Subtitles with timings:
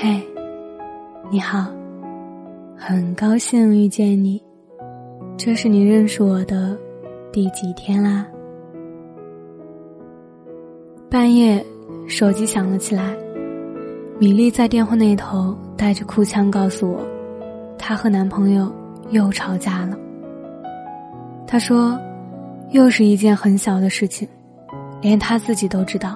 [0.00, 0.24] 嘿，
[1.28, 1.66] 你好，
[2.76, 4.40] 很高兴遇见你。
[5.36, 6.78] 这是你认识我的
[7.32, 8.24] 第几天啦？
[11.10, 11.60] 半夜，
[12.06, 13.12] 手机响了起来，
[14.20, 17.04] 米粒在电话那头带着哭腔告诉我，
[17.76, 18.72] 她和男朋友
[19.10, 19.98] 又吵架了。
[21.44, 21.98] 她说，
[22.70, 24.28] 又是一件很小的事情，
[25.00, 26.14] 连她自己都知道。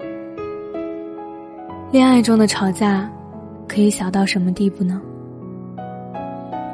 [1.91, 3.11] 恋爱中的吵架。
[3.73, 5.01] 可以小到什么地步呢？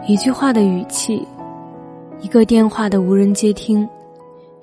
[0.04, 1.24] 一句话的语气，
[2.20, 3.88] 一个电话的无人接听，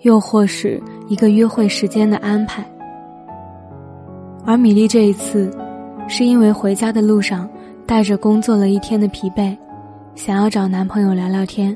[0.02, 2.61] 又或是一个约会时间的安排。
[4.44, 5.49] 而米粒这一次，
[6.09, 7.49] 是因为回家的路上
[7.85, 9.55] 带着工作了一天的疲惫，
[10.13, 11.75] 想要找男朋友聊聊天，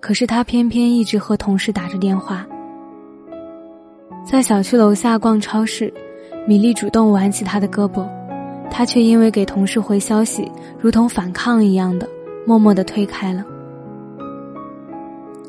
[0.00, 2.46] 可是她偏偏一直和同事打着电话。
[4.22, 5.90] 在小区楼下逛超市，
[6.46, 8.06] 米粒主动挽起他的胳膊。
[8.70, 10.50] 他却因为给同事回消息，
[10.80, 12.08] 如同反抗一样的，
[12.46, 13.44] 默默的推开了。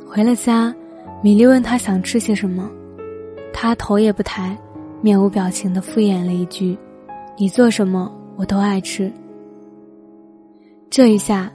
[0.05, 0.73] 回了家，
[1.23, 2.69] 米莉问他想吃些什么，
[3.53, 4.57] 他头也不抬，
[5.01, 6.77] 面无表情的敷衍了一句
[7.37, 9.11] ：“你做什么我都爱吃。”
[10.91, 11.51] 这一下，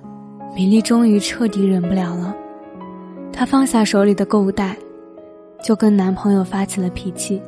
[0.56, 2.34] 米莉终于彻底忍不了了，
[3.32, 4.76] 她放下手里的购物袋，
[5.62, 7.40] 就跟男朋友发起了脾气，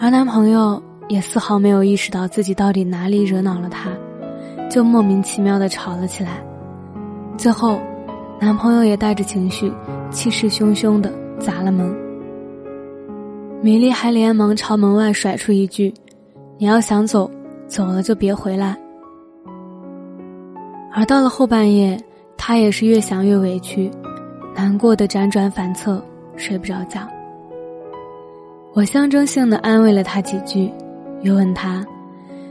[0.00, 0.82] 而男朋友。
[1.08, 3.90] 也丝毫没有意识到自己到底哪里惹恼了他，
[4.70, 6.42] 就莫名其妙的吵了起来。
[7.36, 7.80] 最后，
[8.38, 9.72] 男朋友也带着情绪，
[10.10, 11.94] 气势汹汹的砸了门。
[13.62, 15.92] 米莉还连忙朝门外甩出一句
[16.58, 17.30] ：“你要想走，
[17.66, 18.76] 走了就别回来。”
[20.92, 21.98] 而到了后半夜，
[22.36, 23.90] 她也是越想越委屈，
[24.54, 26.02] 难过的辗转反侧，
[26.36, 27.00] 睡不着觉。
[28.74, 30.70] 我象征性的安慰了她几句。
[31.22, 31.84] 又问她，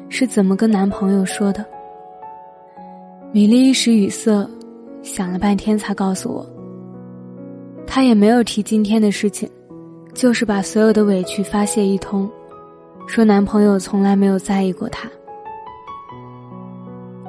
[0.10, 1.66] 是怎么跟男朋友说的？
[3.32, 4.50] 米莉一时语塞，
[5.02, 6.46] 想了半天才告诉我。
[7.86, 9.50] 她也没有提今天的事情，
[10.14, 12.30] 就是把所有的委屈发泄一通，
[13.08, 15.10] 说男朋友从来没有在意过她。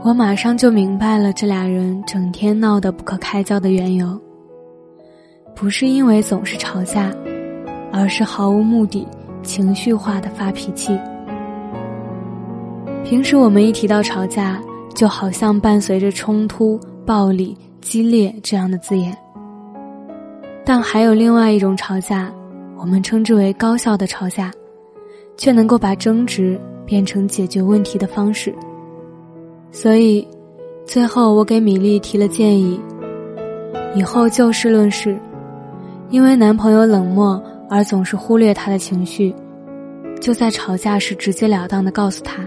[0.02, 4.18] 我马上就明白了这俩人整天闹得不可开交的缘由，
[5.54, 7.12] 不是因为总是吵架，
[7.92, 9.06] 而是毫无目的、
[9.42, 10.96] 情绪化的发脾气。
[13.08, 14.62] 平时我们一提到吵架，
[14.94, 19.16] 就好像伴随着冲突、暴力、激烈这样的字眼。
[20.62, 22.30] 但还有另外一种吵架，
[22.76, 24.52] 我们称之为高效的吵架，
[25.38, 28.54] 却能够把争执变成解决问题的方式。
[29.72, 30.28] 所以，
[30.84, 32.78] 最后我给米粒提了建议：
[33.94, 35.18] 以后就事论事，
[36.10, 39.34] 因为男朋友冷漠而总是忽略她的情绪，
[40.20, 42.46] 就在吵架时直截了当的告诉他。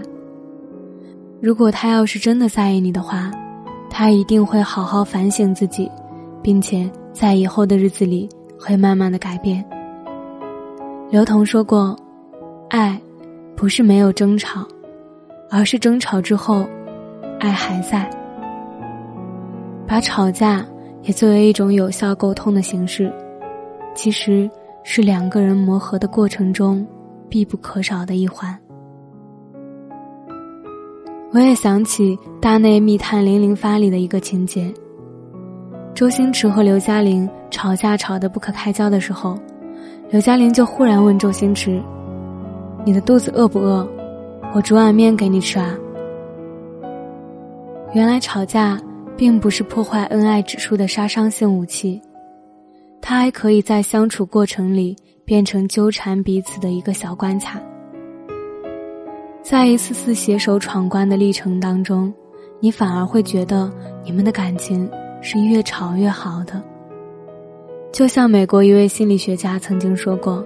[1.42, 3.28] 如果他要是真的在意你的话，
[3.90, 5.90] 他一定会好好反省自己，
[6.40, 9.64] 并且在以后的日子里会慢慢的改变。
[11.10, 11.98] 刘同说过，
[12.70, 12.96] 爱，
[13.56, 14.64] 不是没有争吵，
[15.50, 16.64] 而是争吵之后，
[17.40, 18.08] 爱还在。
[19.84, 20.64] 把吵架
[21.02, 23.12] 也作为一种有效沟通的形式，
[23.96, 24.48] 其实
[24.84, 26.86] 是两个人磨合的过程中
[27.28, 28.56] 必不可少的一环。
[31.34, 34.70] 我也想起《大内密探零零发》里的一个情节。
[35.94, 39.38] 周星驰和刘嘉玲吵架吵得不可开交的时候，
[40.10, 41.82] 刘嘉玲就忽然问周星驰
[42.84, 43.88] ：“你的肚子饿不饿？
[44.54, 45.74] 我煮碗面给你吃啊。”
[47.94, 48.78] 原来吵架
[49.16, 51.98] 并不是破坏恩爱指数的杀伤性武器，
[53.00, 54.94] 它还可以在相处过程里
[55.24, 57.58] 变成纠缠彼此的一个小关卡。
[59.42, 62.14] 在一次次携手闯关的历程当中，
[62.60, 63.70] 你反而会觉得
[64.04, 64.88] 你们的感情
[65.20, 66.62] 是越吵越好的。
[67.92, 70.42] 就像美国一位心理学家曾经说过：“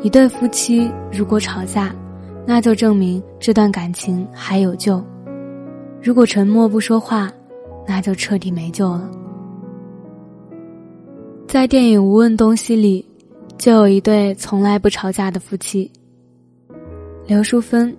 [0.00, 1.92] 一对夫妻如果吵架，
[2.46, 5.02] 那就证明这段感情还有救；
[6.00, 7.30] 如果沉默不说话，
[7.86, 9.10] 那就彻底没救了。”
[11.48, 13.04] 在电影《无问东西》里，
[13.58, 15.90] 就有一对从来不吵架的夫妻，
[17.26, 17.94] 刘淑芬。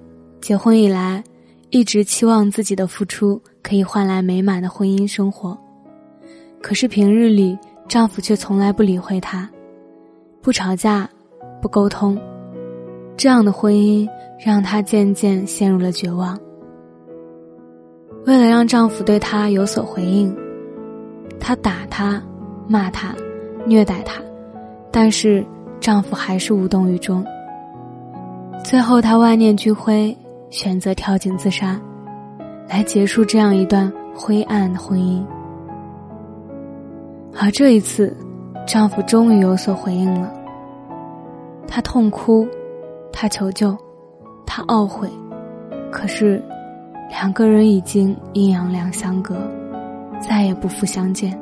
[0.45, 1.23] 结婚以来，
[1.71, 5.57] 一直期望自己的付出可以换来美满的婚姻生活，
[6.61, 7.57] 可是平日里
[7.87, 9.49] 丈夫却从来不理会她，
[10.43, 11.09] 不吵架，
[11.63, 12.15] 不沟通，
[13.17, 14.07] 这样的婚姻
[14.39, 16.39] 让她渐渐陷入了绝望。
[18.27, 20.31] 为了让丈夫对她有所回应，
[21.39, 22.21] 她打他，
[22.67, 23.15] 骂他，
[23.65, 24.21] 虐待他，
[24.91, 25.43] 但是
[25.79, 27.25] 丈夫还是无动于衷。
[28.63, 30.15] 最后，她万念俱灰。
[30.49, 31.79] 选择跳井自杀，
[32.69, 35.25] 来结束这样一段灰暗的婚姻。
[37.37, 38.15] 而这一次，
[38.65, 40.33] 丈夫终于有所回应了。
[41.67, 42.47] 他痛哭，
[43.11, 43.77] 他求救，
[44.45, 45.09] 他懊悔，
[45.91, 46.41] 可是，
[47.09, 49.35] 两个人已经阴阳两相隔，
[50.21, 51.37] 再也不复相见。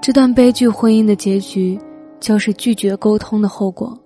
[0.00, 1.78] 这段悲剧婚姻的结局，
[2.18, 3.96] 就是拒绝沟通的后果。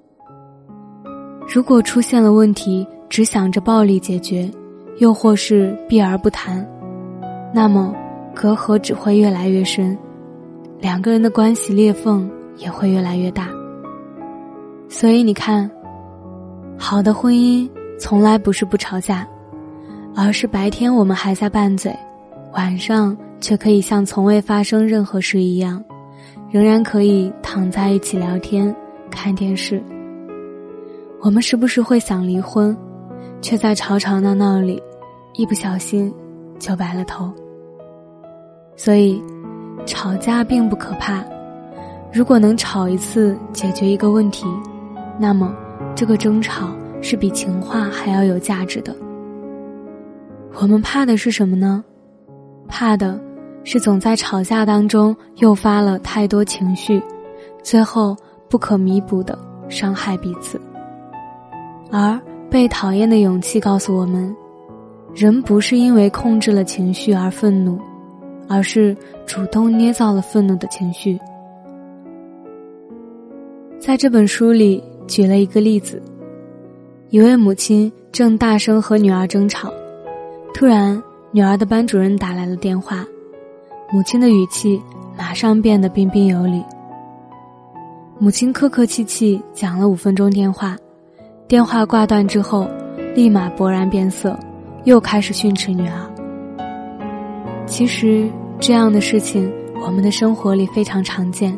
[1.49, 4.51] 如果出现了问题，只想着暴力解决，
[4.99, 6.67] 又或是避而不谈，
[7.55, 7.95] 那么
[8.35, 9.97] 隔阂只会越来越深，
[10.81, 13.49] 两个人的关系裂缝也会越来越大。
[14.89, 15.71] 所以你看，
[16.77, 19.27] 好的婚姻从来不是不吵架，
[20.15, 21.95] 而是白天我们还在拌嘴，
[22.53, 23.17] 晚上。
[23.39, 25.85] 却可以像从未发生任何事一样，
[26.51, 28.75] 仍然可以躺在一起聊天、
[29.11, 29.81] 看电视。
[31.27, 32.75] 我们时不时会想离婚，
[33.43, 34.81] 却在吵吵闹闹里，
[35.35, 36.15] 一不小心
[36.57, 37.33] 就白了头。
[38.77, 39.21] 所以，
[39.85, 41.25] 吵架并不可怕。
[42.13, 44.47] 如果能吵一次解决一个问题，
[45.19, 45.53] 那么
[45.97, 46.69] 这个争吵
[47.03, 48.95] 是比情话还要有价值的。
[50.61, 51.85] 我们怕的是什么呢？
[52.69, 53.21] 怕的。
[53.65, 57.03] 是总在吵架当中诱发了太多情绪，
[57.65, 58.17] 最后
[58.49, 59.37] 不可弥补的
[59.69, 60.61] 伤害彼此。
[61.91, 64.35] 而被讨厌的勇气告诉我们，
[65.15, 67.79] 人不是因为控制了情绪而愤怒，
[68.49, 68.97] 而是
[69.27, 71.19] 主动捏造了愤怒的情绪。
[73.79, 76.03] 在这本书里举了一个例子：
[77.11, 79.73] 一位母亲正大声和女儿争吵，
[80.53, 81.01] 突然
[81.31, 83.05] 女儿的班主任打来了电话。
[83.93, 84.83] 母亲的语气
[85.17, 86.61] 马上变得彬彬有礼。
[88.19, 90.77] 母亲客客气气讲了五分钟电话，
[91.49, 92.69] 电话挂断之后，
[93.15, 94.37] 立马勃然变色，
[94.83, 95.95] 又开始训斥女儿。
[97.67, 98.29] 其实
[98.59, 99.49] 这样的事情，
[99.81, 101.57] 我们的生活里非常常见，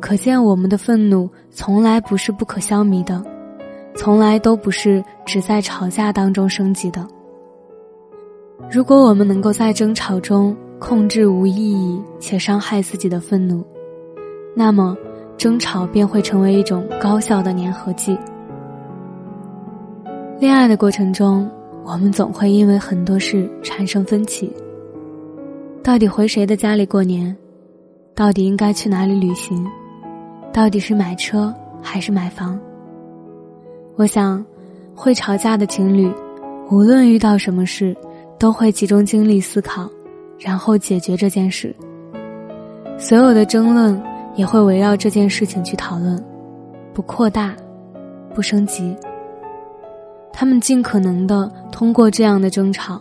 [0.00, 3.22] 可见我们的愤怒从来不是不可消弭的，
[3.94, 7.06] 从来都不是只在吵架当中升级的。
[8.68, 13.64] 如果我们能够在争吵中，控制无意义且伤害自己的愤怒，
[14.52, 14.96] 那么
[15.36, 18.18] 争吵便会成为一种高效的粘合剂。
[20.40, 21.46] 恋爱的过程中，
[21.84, 24.50] 我们总会因为很多事产生分歧。
[25.84, 27.36] 到底回谁的家里过年？
[28.14, 29.66] 到底应该去哪里旅行？
[30.50, 32.58] 到底是买车还是买房？
[33.96, 34.42] 我想，
[34.94, 36.10] 会吵架的情侣，
[36.70, 37.94] 无论遇到什么事，
[38.38, 39.86] 都会集中精力思考。
[40.38, 41.76] 然后解决这件事。
[42.96, 44.02] 所有的争论
[44.36, 46.18] 也会围绕这件事情去讨论，
[46.94, 47.54] 不扩大，
[48.34, 48.96] 不升级。
[50.32, 53.00] 他们尽可能的通过这样的争吵，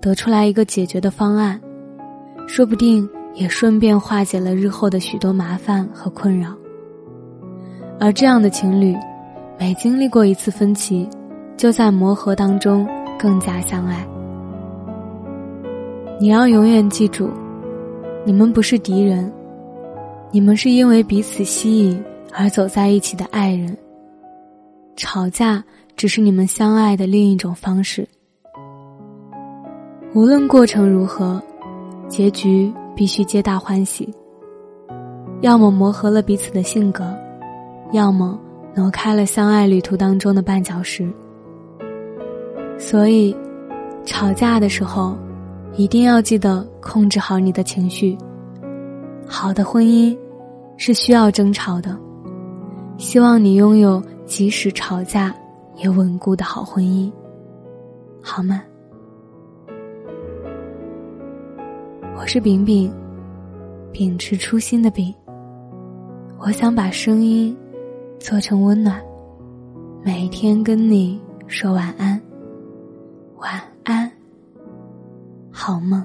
[0.00, 1.60] 得出来一个解决的方案，
[2.46, 6.54] 说不定也顺便化解了日后的许多麻烦和困扰。
[7.98, 8.94] 而这样的情侣，
[9.58, 11.08] 每经历过一次分歧，
[11.56, 12.86] 就在磨合当中
[13.18, 14.06] 更加相爱。
[16.20, 17.30] 你要永远记住，
[18.24, 19.32] 你们不是敌人，
[20.30, 22.02] 你们是因为彼此吸引
[22.32, 23.76] 而走在一起的爱人。
[24.94, 25.62] 吵架
[25.96, 28.06] 只是你们相爱的另一种方式。
[30.14, 31.42] 无论过程如何，
[32.08, 34.12] 结局必须皆大欢喜。
[35.40, 37.12] 要么磨合了彼此的性格，
[37.92, 38.38] 要么
[38.74, 41.10] 挪开了相爱旅途当中的绊脚石。
[42.78, 43.34] 所以，
[44.04, 45.16] 吵架的时候。
[45.78, 48.16] 一定要记得控制好你的情绪。
[49.26, 50.16] 好的婚姻
[50.78, 51.94] 是需要争吵的，
[52.96, 55.34] 希望你拥有即使吵架
[55.76, 57.12] 也稳固的好婚姻，
[58.22, 58.62] 好吗？
[62.16, 62.90] 我是饼饼，
[63.92, 65.14] 秉持初心的饼。
[66.38, 67.56] 我想把声音
[68.18, 69.02] 做成温暖，
[70.02, 72.20] 每一天跟你说晚安，
[73.36, 74.10] 晚安。
[75.50, 76.02] 好梦。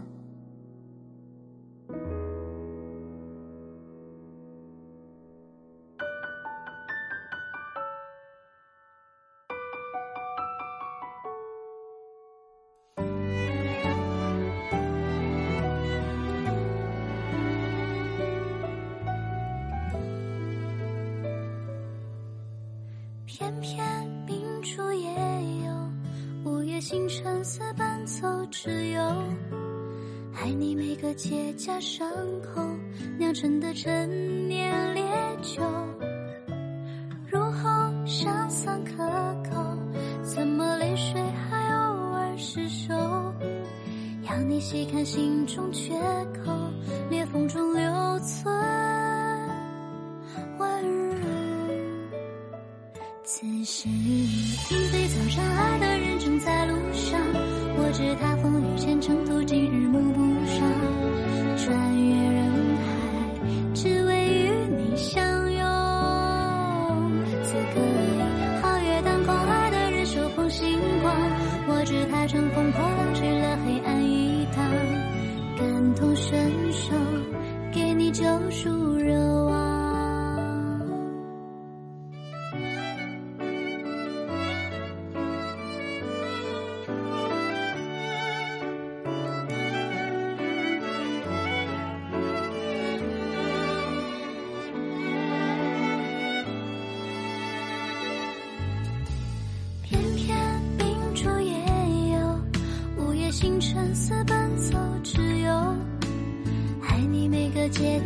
[31.02, 32.08] 个结痂伤
[32.42, 32.62] 口
[33.18, 35.04] 酿成的陈年烈
[35.42, 35.64] 酒，
[37.26, 37.70] 入喉
[38.06, 39.04] 尚算可
[39.50, 39.76] 口，
[40.22, 42.94] 怎么泪水还偶尔失守，
[44.30, 45.92] 要你细看心中缺
[46.46, 46.61] 口。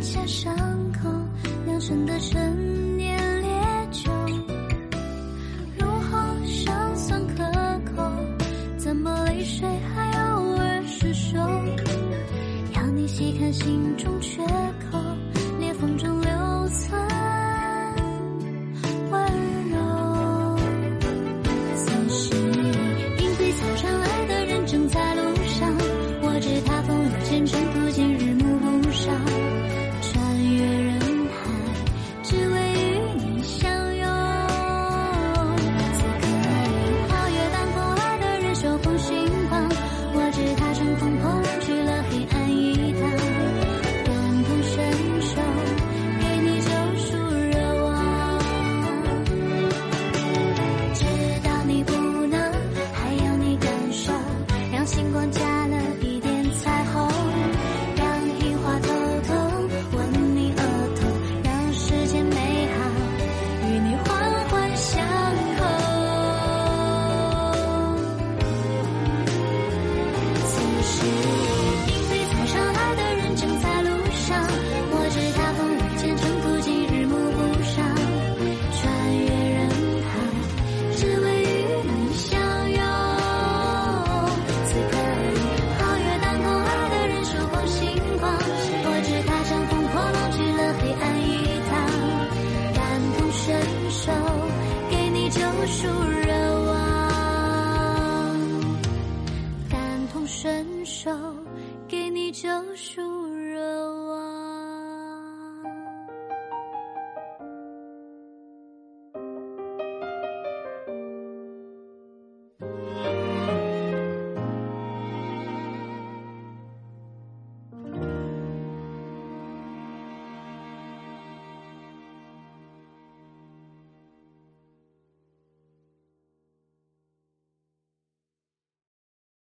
[0.00, 0.54] 切伤
[0.92, 1.08] 口
[1.64, 2.45] 酿成的陈